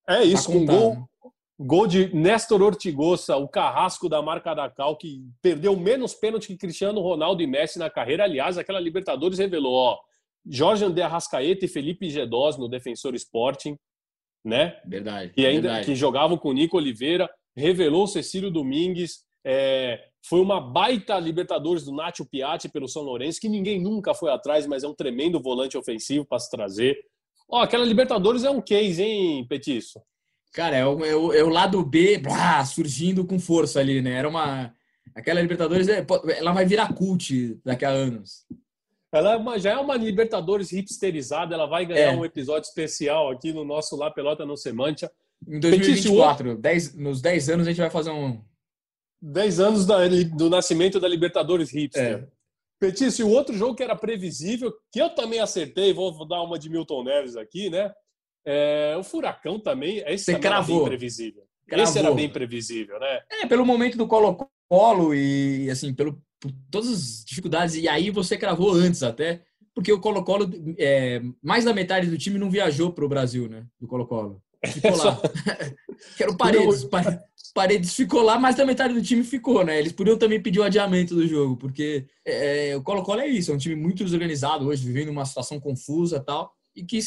[0.09, 0.79] É isso, tá com contado.
[0.79, 1.09] gol,
[1.59, 6.57] gol de Néstor Ortigosa, o carrasco da marca da Cal, que perdeu menos pênalti que
[6.57, 8.25] Cristiano Ronaldo e Messi na carreira.
[8.25, 9.99] Aliás, aquela Libertadores revelou, ó,
[10.45, 13.77] Jorge André Arrascaeta e Felipe Gedós no Defensor Sporting,
[14.45, 14.77] né?
[14.85, 15.33] Verdade.
[15.33, 15.87] que ainda verdade.
[15.87, 19.25] que jogavam com o Nico Oliveira, revelou o Cecílio Domingues.
[19.45, 24.33] É, foi uma baita Libertadores do Nacho Piatti pelo São Lourenço, que ninguém nunca foi
[24.33, 26.99] atrás, mas é um tremendo volante ofensivo para se trazer.
[27.49, 30.01] Ó, aquela Libertadores é um case, hein, Petiço?
[30.53, 34.13] Cara, é o, é o, é o lado B blá, surgindo com força ali, né?
[34.13, 34.75] Era uma.
[35.15, 36.05] Aquela Libertadores, é,
[36.37, 38.47] ela vai virar cult daqui a anos.
[39.13, 42.17] Ela é uma, já é uma Libertadores hipsterizada, ela vai ganhar é.
[42.17, 45.11] um episódio especial aqui no nosso La Pelota no Semantia.
[45.47, 48.41] Em 2024, dez, nos 10 anos a gente vai fazer um.
[49.21, 49.99] 10 anos da,
[50.35, 52.25] do nascimento da Libertadores hipster.
[52.25, 52.29] É.
[52.79, 56.69] Petício, o outro jogo que era previsível, que eu também acertei, vou dar uma de
[56.69, 57.93] Milton Neves aqui, né?
[58.45, 60.77] É, o Furacão também, esse Você também cravou.
[60.77, 61.43] era bem previsível.
[61.67, 61.85] Cravou.
[61.85, 63.21] Esse era bem previsível, né?
[63.31, 68.37] É, pelo momento do Colo-Colo e, assim, pelo, por todas as dificuldades, e aí você
[68.37, 69.43] cravou antes até,
[69.75, 73.65] porque o Colo-Colo, é, mais da metade do time não viajou para o Brasil, né?
[73.81, 74.43] Do Colo-Colo.
[74.67, 75.21] Ficou lá.
[76.17, 76.87] que era o Paredes.
[77.55, 79.79] Paredes ficou lá, mas da metade do time ficou, né?
[79.79, 83.55] Eles podiam também pedir o adiamento do jogo, porque é, o Colo-Colo é isso, é
[83.55, 86.99] um time muito desorganizado hoje, vivendo uma situação confusa e tal, e que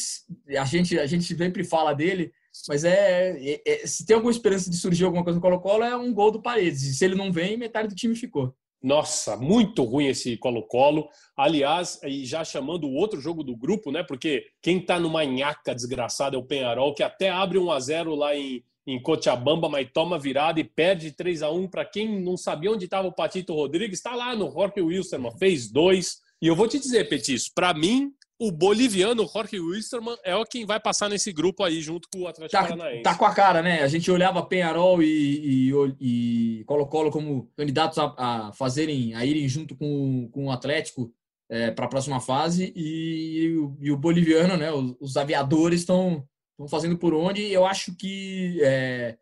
[0.56, 2.32] a gente, a gente sempre fala dele,
[2.68, 5.96] mas é, é, é se tem alguma esperança de surgir alguma coisa no Colo-Colo, é
[5.96, 6.82] um gol do Paredes.
[6.82, 8.54] E se ele não vem, metade do time ficou.
[8.82, 11.08] Nossa, muito ruim esse Colo-Colo.
[11.36, 14.02] Aliás, e já chamando o outro jogo do grupo, né?
[14.02, 18.14] Porque quem tá numa nhaca desgraçada é o Penharol, que até abre 1 a 0
[18.14, 22.36] lá em, em Cochabamba, mas toma virada e perde 3 a 1 para quem não
[22.36, 26.18] sabia onde estava o Patito Rodrigues, está lá no Jorge Wilson, fez dois.
[26.40, 30.66] E eu vou te dizer, Petis, para mim, o boliviano Jorge Wilstermann é o quem
[30.66, 33.02] vai passar nesse grupo aí junto com o Atlético tá, Paranaense.
[33.02, 33.82] Tá com a cara, né?
[33.82, 39.48] A gente olhava Penharol e, e, e Colo-Colo como candidatos a, a, fazerem, a irem
[39.48, 41.12] junto com, com o Atlético
[41.48, 44.70] é, para a próxima fase e, e, o boliviano, né?
[44.70, 46.26] Os, os aviadores estão
[46.68, 47.50] fazendo por onde.
[47.50, 49.16] Eu acho que é,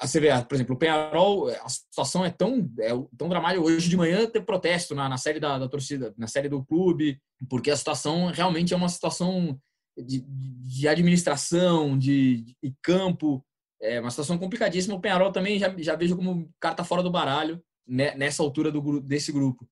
[0.00, 3.62] você vê, por exemplo, o Penharol, a situação é tão, é tão dramática.
[3.62, 7.20] Hoje de manhã teve protesto na, na série da, da, torcida, na série do clube,
[7.50, 9.58] porque a situação realmente é uma situação
[9.96, 13.44] de, de administração, de, de, campo,
[13.80, 14.94] é uma situação complicadíssima.
[14.94, 19.00] O Penharol também já, já vejo como carta fora do baralho né, nessa altura do,
[19.00, 19.68] desse grupo.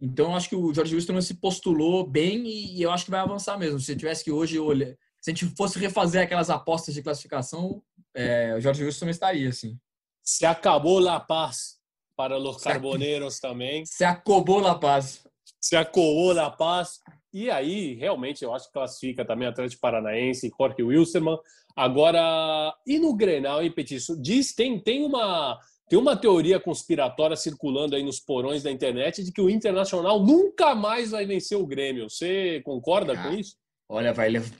[0.00, 3.10] Então, eu acho que o Jorge Wilson se postulou bem e, e, eu acho que
[3.10, 3.80] vai avançar mesmo.
[3.80, 7.82] Se tivesse que hoje olhar, se a gente fosse refazer aquelas apostas de classificação,
[8.16, 9.78] é, o Jorge Wilson estaria, assim.
[10.22, 11.76] Se acabou La Paz
[12.16, 13.84] para os Carboneros também.
[13.86, 15.24] Se acabou La Paz.
[15.60, 16.98] Se acabou La Paz.
[17.32, 21.38] E aí, realmente, eu acho que classifica também Atlético Paranaense, Jorge Wilson.
[21.76, 24.20] Agora, e no Grenal, hein, Petiço?
[24.20, 25.60] Diz, tem, tem uma...
[25.88, 30.74] Tem uma teoria conspiratória circulando aí nos porões da internet de que o Internacional nunca
[30.74, 32.10] mais vai vencer o Grêmio.
[32.10, 33.54] Você concorda ah, com isso?
[33.88, 34.50] Olha, vai levar.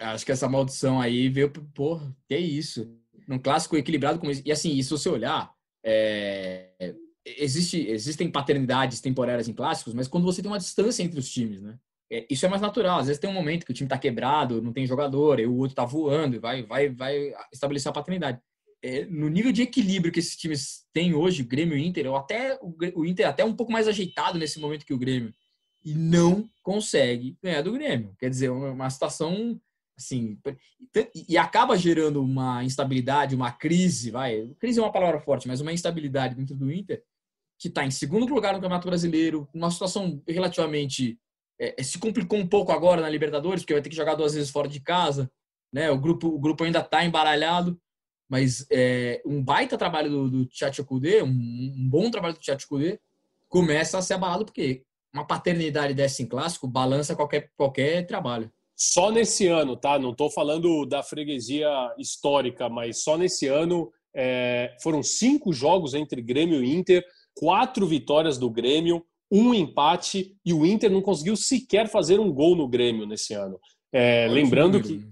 [0.00, 1.52] Acho que essa maldição aí veio.
[1.74, 2.98] Porra, que isso?
[3.30, 4.42] Num clássico equilibrado como esse.
[4.44, 10.42] E assim, se você olhar, é, existe, existem paternidades temporárias em clássicos, mas quando você
[10.42, 11.78] tem uma distância entre os times, né?
[12.12, 12.98] É, isso é mais natural.
[12.98, 15.54] Às vezes tem um momento que o time está quebrado, não tem jogador, e o
[15.54, 18.40] outro está voando, e vai, vai, vai estabelecer a paternidade.
[18.82, 22.58] É, no nível de equilíbrio que esses times têm hoje, Grêmio e Inter, ou até
[22.60, 25.32] o, o Inter é até um pouco mais ajeitado nesse momento que o Grêmio,
[25.84, 28.12] e não consegue ganhar do Grêmio.
[28.18, 29.60] Quer dizer, uma, uma situação
[30.00, 30.38] assim,
[31.28, 35.72] e acaba gerando uma instabilidade, uma crise, vai, crise é uma palavra forte, mas uma
[35.72, 37.02] instabilidade dentro do Inter,
[37.58, 41.18] que está em segundo lugar no Campeonato Brasileiro, uma situação relativamente
[41.60, 44.32] é, é, se complicou um pouco agora na Libertadores, porque vai ter que jogar duas
[44.32, 45.30] vezes fora de casa,
[45.70, 45.90] né?
[45.90, 47.78] O grupo, o grupo ainda está embaralhado,
[48.28, 52.66] mas é, um baita trabalho do, do Tchatcho um, um, bom trabalho do Tchatcho
[53.46, 58.50] começa a ser abalado porque uma paternidade dessa em clássico balança qualquer, qualquer trabalho.
[58.82, 59.98] Só nesse ano, tá?
[59.98, 66.22] Não estou falando da freguesia histórica, mas só nesse ano é, foram cinco jogos entre
[66.22, 71.88] Grêmio e Inter, quatro vitórias do Grêmio, um empate e o Inter não conseguiu sequer
[71.88, 73.60] fazer um gol no Grêmio nesse ano.
[73.92, 75.06] É, lembrando que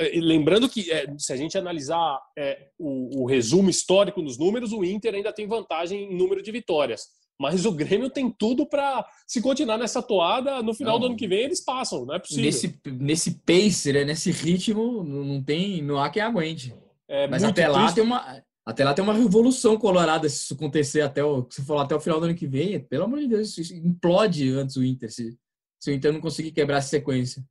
[0.00, 4.82] é, lembrando que é, se a gente analisar é, o, resumo histórico dos números, o
[4.82, 7.08] Inter ainda tem vantagem em número de vitórias.
[7.40, 11.00] Mas o Grêmio tem tudo para, se continuar nessa toada, no final não.
[11.00, 12.44] do ano que vem eles passam, não é possível.
[12.44, 16.74] Nesse, nesse pace, né, nesse ritmo, não tem, não há quem aguente.
[17.08, 18.42] É Mas até lá tem uma.
[18.64, 21.44] Até lá tem uma revolução colorada se isso acontecer até o.
[21.50, 24.76] Se for até o final do ano que vem, pelo amor de Deus, implode antes
[24.76, 25.36] o Inter, se,
[25.80, 27.44] se o Inter não conseguir quebrar essa sequência.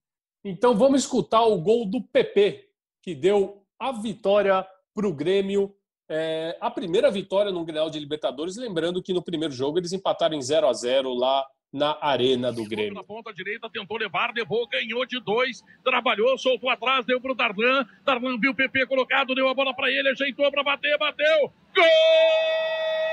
[0.43, 2.69] Então vamos escutar o gol do PP,
[3.03, 5.75] que deu a vitória para o Grêmio
[6.11, 10.35] é, a primeira vitória no Grenal de Libertadores, lembrando que no primeiro jogo eles empataram
[10.35, 12.93] em 0 a 0 lá na arena do Grêmio.
[12.93, 17.87] Na ponta direita, tentou levar, levou, ganhou de dois, trabalhou, soltou atrás, deu pro Darlan.
[18.03, 21.53] Darlan viu o PP colocado, deu a bola para ele, ajeitou para bater, bateu.
[21.73, 23.10] Gol!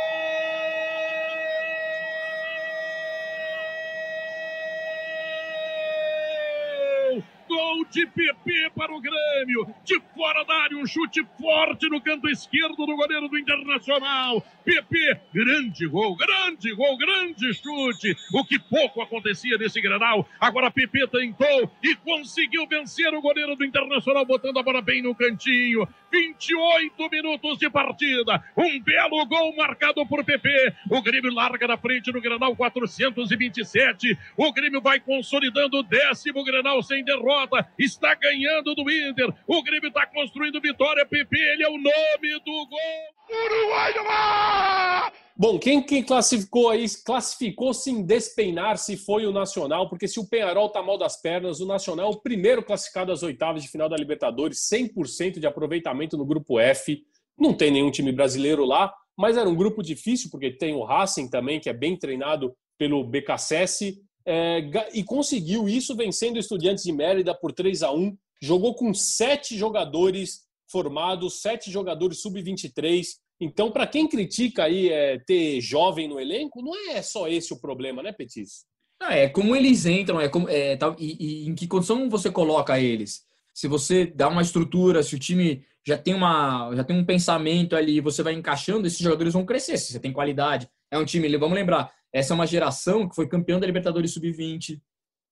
[7.48, 9.66] Gol de PP para o Grêmio.
[9.82, 14.44] De fora da área, um chute forte no canto esquerdo do goleiro do Internacional.
[14.62, 18.14] PP, grande gol, grande gol, grande chute.
[18.34, 20.28] O que pouco acontecia nesse Granal.
[20.38, 25.14] Agora PP tentou e conseguiu vencer o goleiro do Internacional, botando a bola bem no
[25.14, 25.88] cantinho.
[26.12, 28.42] 28 minutos de partida.
[28.56, 30.74] Um belo gol marcado por PP.
[30.90, 34.18] O Grêmio larga na frente no Granal 427.
[34.36, 37.37] O Grêmio vai consolidando o décimo Granal sem derrota.
[37.78, 39.32] Está ganhando do Inter.
[39.46, 41.06] O Grêmio está construindo vitória.
[41.06, 43.18] PP, ele é o nome do gol.
[43.30, 45.12] Uruguai mar!
[45.36, 50.68] Bom, quem, quem classificou aí, classificou sem despeinar-se foi o Nacional, porque se o Penharol
[50.68, 53.96] tá mal das pernas, o Nacional é o primeiro classificado às oitavas de final da
[53.96, 57.04] Libertadores, 100% de aproveitamento no grupo F.
[57.38, 61.30] Não tem nenhum time brasileiro lá, mas era um grupo difícil, porque tem o Racing
[61.30, 66.92] também, que é bem treinado pelo BKSS, é, e conseguiu isso vencendo o Estudiantes de
[66.92, 73.04] Mérida por 3 a 1 Jogou com sete jogadores formados, sete jogadores sub-23.
[73.40, 77.60] Então, para quem critica aí é, ter jovem no elenco, não é só esse o
[77.60, 78.64] problema, né, Petis?
[79.00, 82.78] Ah, é como eles entram, é como, é, e, e, em que condição você coloca
[82.78, 83.24] eles.
[83.54, 87.74] Se você dá uma estrutura, se o time já tem, uma, já tem um pensamento
[87.74, 89.78] ali, você vai encaixando, esses jogadores vão crescer.
[89.78, 93.28] Se você tem qualidade, é um time, vamos lembrar, essa é uma geração que foi
[93.28, 94.80] campeão da Libertadores Sub-20.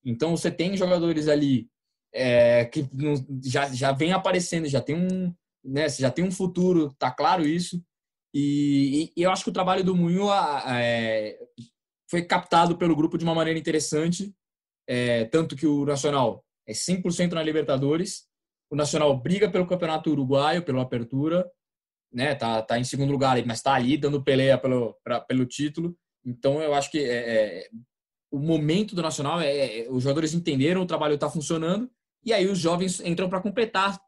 [0.04, 1.68] Então você tem jogadores ali
[2.14, 2.88] é, que
[3.44, 5.34] já, já vem aparecendo, já tem um,
[5.64, 7.82] né, já tem um futuro, tá claro isso.
[8.34, 11.38] E, e eu acho que o trabalho do Munho é,
[12.08, 14.34] foi captado pelo grupo de uma maneira interessante,
[14.88, 18.26] é, tanto que o Nacional é 100% na Libertadores,
[18.70, 21.50] o Nacional briga pelo Campeonato Uruguaio, pela apertura,
[22.12, 25.96] né, tá, tá em segundo lugar, mas está ali dando peleia pelo, pra, pelo título.
[26.26, 27.68] Então eu acho que é, é,
[28.30, 31.88] o momento do Nacional é, é os jogadores entenderam o trabalho está funcionando
[32.24, 33.98] e aí os jovens entram para completar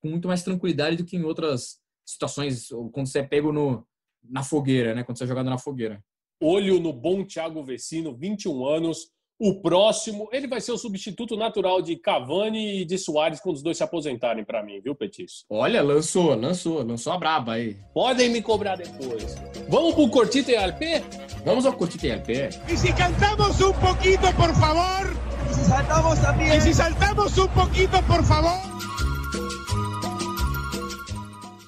[0.00, 3.86] com muito mais tranquilidade do que em outras situações, quando você é pego no,
[4.22, 5.02] na fogueira, né?
[5.02, 6.02] Quando você é jogado na fogueira.
[6.40, 9.10] Olho no bom Thiago Vecino, 21 anos.
[9.40, 13.62] O próximo, ele vai ser o substituto natural de Cavani e de Soares quando os
[13.62, 15.44] dois se aposentarem para mim, viu, Petis?
[15.48, 17.76] Olha, lançou, lançou, lançou a braba aí.
[17.94, 19.36] Podem me cobrar depois.
[19.68, 21.04] Vamos pro Cortita e RP?
[21.44, 22.28] Vamos ao Cortita e RP.
[22.68, 25.28] E se cantamos um pouquinho, por favor?
[25.48, 26.56] Y si saltamos también.
[26.56, 28.58] Y si saltamos un poquito, por favor.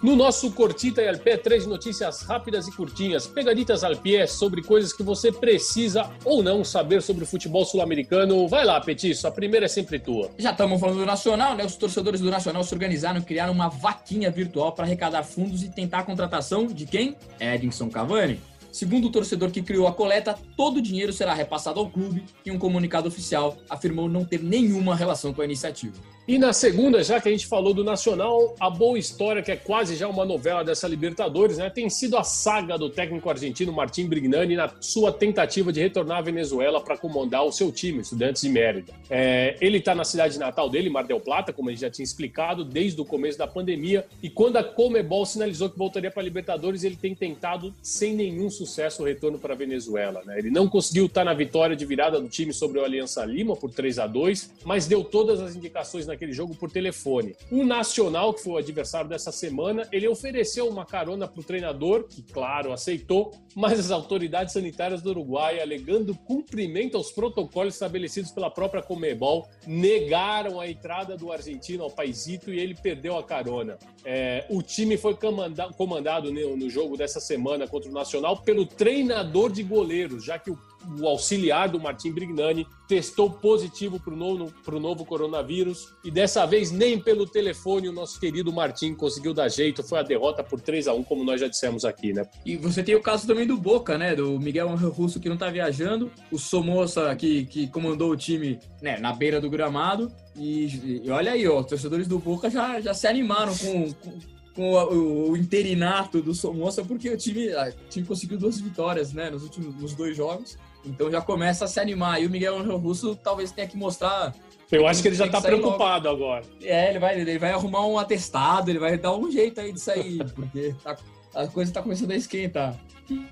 [0.03, 4.95] No nosso Cortita e Alpé, três notícias rápidas e curtinhas, pegaditas al pé sobre coisas
[4.95, 8.49] que você precisa ou não saber sobre o futebol sul-americano.
[8.49, 10.31] Vai lá, Petiço, a primeira é sempre tua.
[10.39, 11.67] Já estamos falando do Nacional, né?
[11.67, 15.69] Os torcedores do Nacional se organizaram e criaram uma vaquinha virtual para arrecadar fundos e
[15.69, 17.15] tentar a contratação de quem?
[17.39, 18.41] Edinson Cavani.
[18.73, 22.51] Segundo o torcedor que criou a coleta, todo o dinheiro será repassado ao clube e
[22.51, 25.97] um comunicado oficial afirmou não ter nenhuma relação com a iniciativa.
[26.29, 29.57] E na segunda, já que a gente falou do Nacional, a boa história, que é
[29.57, 34.07] quase já uma novela dessa Libertadores, né, tem sido a saga do técnico argentino Martim
[34.07, 38.49] Brignani na sua tentativa de retornar à Venezuela para comandar o seu time, Estudantes de
[38.49, 38.93] Mérida.
[39.09, 42.05] É, ele está na cidade natal dele, Mar del Plata, como a gente já tinha
[42.05, 44.07] explicado, desde o começo da pandemia.
[44.23, 48.51] E quando a Comebol sinalizou que voltaria para a Libertadores, ele tem tentado, sem nenhum
[48.51, 50.23] sucesso, o retorno para a Venezuela.
[50.25, 50.39] Né?
[50.39, 53.57] Ele não conseguiu estar tá na vitória de virada do time sobre o Aliança Lima
[53.57, 57.35] por 3 a 2 mas deu todas as indicações naquele aquele jogo por telefone.
[57.51, 62.07] O Nacional, que foi o adversário dessa semana, ele ofereceu uma carona para o treinador,
[62.09, 68.51] que, claro, aceitou, mas as autoridades sanitárias do Uruguai, alegando cumprimento aos protocolos estabelecidos pela
[68.51, 73.79] própria Comebol, negaram a entrada do argentino ao paisito e ele perdeu a carona.
[74.05, 79.51] É, o time foi comandado, comandado no jogo dessa semana contra o Nacional pelo treinador
[79.51, 80.59] de goleiros, já que o
[80.99, 86.71] o auxiliar do Martim Brignani testou positivo para o novo, novo coronavírus e dessa vez
[86.71, 90.89] nem pelo telefone o nosso querido Martim conseguiu dar jeito, foi a derrota por 3
[90.89, 92.27] a 1 como nós já dissemos aqui, né?
[92.45, 94.15] E você tem o caso também do Boca, né?
[94.15, 98.99] Do Miguel Russo que não está viajando, o Somoza que, que comandou o time né,
[98.99, 102.95] na beira do gramado e, e olha aí, ó, os torcedores do Boca já, já
[102.95, 104.19] se animaram com, com
[104.61, 109.31] com o, o, interinato do Somoza, porque o time, o time conseguiu duas vitórias né,
[109.31, 110.59] nos últimos nos dois jogos.
[110.85, 112.23] Então já começa a se animar.
[112.23, 114.35] E o Miguel Angel Russo talvez tenha que mostrar.
[114.71, 116.25] Eu acho que ele já está preocupado logo.
[116.25, 116.45] agora.
[116.61, 119.81] É, ele vai, ele vai arrumar um atestado, ele vai dar um jeito aí de
[119.81, 120.95] sair, porque tá,
[121.35, 122.79] a coisa está começando a esquentar.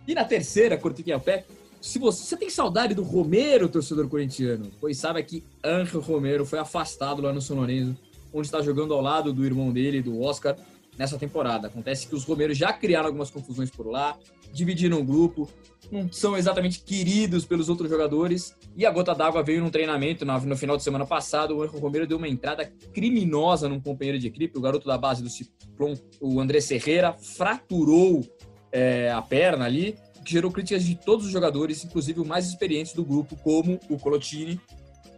[0.06, 1.44] E na terceira, curtinha a pé,
[1.78, 6.58] se você, você, tem saudade do Romero, torcedor corintiano, pois sabe que Angel Romero foi
[6.58, 7.96] afastado lá no São Lourenço,
[8.32, 10.56] onde está jogando ao lado do irmão dele, do Oscar.
[10.98, 11.68] Nessa temporada.
[11.68, 14.18] Acontece que os Romeiros já criaram algumas confusões por lá,
[14.52, 15.48] dividiram o grupo,
[15.90, 18.54] não são exatamente queridos pelos outros jogadores.
[18.76, 21.56] E a gota d'água veio num treinamento no final de semana passado.
[21.56, 25.22] O Angel Romero deu uma entrada criminosa num companheiro de equipe, o garoto da base
[25.22, 28.26] do Ciplon, o André Serreira, fraturou
[28.72, 32.92] é, a perna ali, que gerou críticas de todos os jogadores, inclusive os mais experientes
[32.92, 34.60] do grupo, como o Colotini.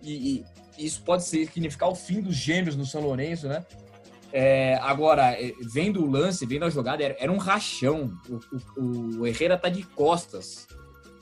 [0.03, 0.45] E,
[0.79, 3.65] e isso pode significar o fim dos gêmeos no São Lourenço, né?
[4.33, 8.13] É, agora, é, vendo o lance, vendo a jogada, era, era um rachão.
[8.29, 10.67] O, o, o, Herrera tá de costas.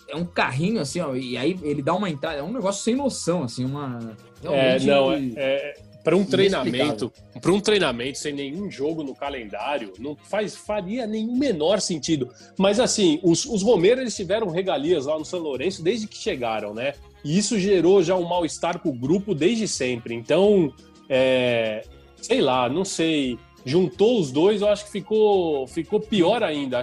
[0.09, 2.39] É um carrinho, assim, ó, e aí ele dá uma entrada.
[2.39, 4.17] É um negócio sem noção, assim, uma.
[4.43, 9.93] É, não, é, é para um treinamento, para um treinamento sem nenhum jogo no calendário,
[9.99, 12.33] não faz faria nenhum menor sentido.
[12.57, 16.73] Mas assim, os, os Romeiros eles tiveram regalias lá no São Lourenço desde que chegaram,
[16.73, 16.95] né?
[17.23, 20.15] E isso gerou já um mal-estar pro grupo desde sempre.
[20.15, 20.73] Então,
[21.11, 21.85] é,
[22.21, 23.39] sei lá, não sei.
[23.65, 26.81] Juntou os dois, eu acho que ficou, ficou pior ainda.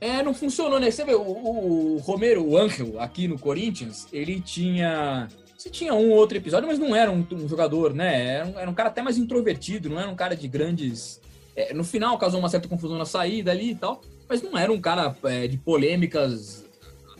[0.00, 0.90] É, não funcionou, né?
[0.90, 5.28] Você vê, o, o, Romero, o Angel, aqui no Corinthians, ele tinha.
[5.56, 8.34] Você tinha um ou outro episódio, mas não era um, um jogador, né?
[8.34, 11.20] Era um, era um, cara até mais introvertido, não era um cara de grandes.
[11.54, 14.72] É, no final causou uma certa confusão na saída ali e tal, mas não era
[14.72, 16.64] um cara é, de polêmicas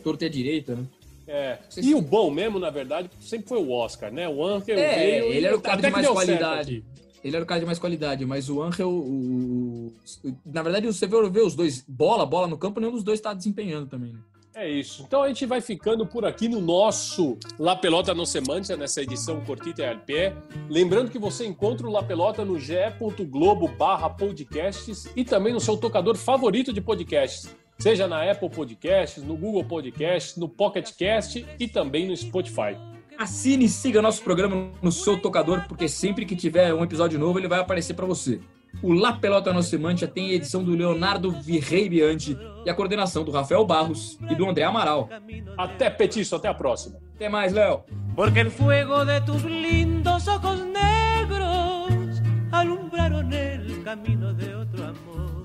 [0.03, 0.85] torta e à direita, né?
[1.29, 1.59] É.
[1.81, 4.29] E o bom mesmo, na verdade, sempre foi o Oscar, né?
[4.29, 6.85] O Angel é, veio ele era o cara de mais qualidade.
[7.25, 9.93] Ele era o cara de mais qualidade, mas o Angel, o,
[10.25, 13.33] o, na verdade, você vê os dois, bola, bola no campo, nenhum dos dois está
[13.33, 14.19] desempenhando também, né?
[14.55, 15.05] É isso.
[15.07, 19.41] Então a gente vai ficando por aqui no nosso La Pelota no Semântia, nessa edição
[19.41, 20.37] Cortita e Pé.
[20.69, 25.79] Lembrando que você encontra o La Pelota no ge.globo barra podcasts e também no seu
[25.79, 27.49] tocador favorito de podcasts,
[27.79, 32.77] seja na Apple Podcasts, no Google Podcasts, no Pocket Cast e também no Spotify.
[33.23, 37.39] Assine e siga nosso programa no seu tocador, porque sempre que tiver um episódio novo,
[37.39, 38.41] ele vai aparecer para você.
[38.83, 43.31] O La Pelota no Semântia tem a edição do Leonardo Virreibiante e a coordenação do
[43.31, 45.09] Rafael Barros e do André Amaral.
[45.57, 46.99] Até, Petiço, até a próxima.
[47.15, 47.85] Até mais, Léo.
[48.17, 52.21] Porque el fuego de tus lindos ojos negros
[52.51, 55.45] alumbraron el camino de otro amor.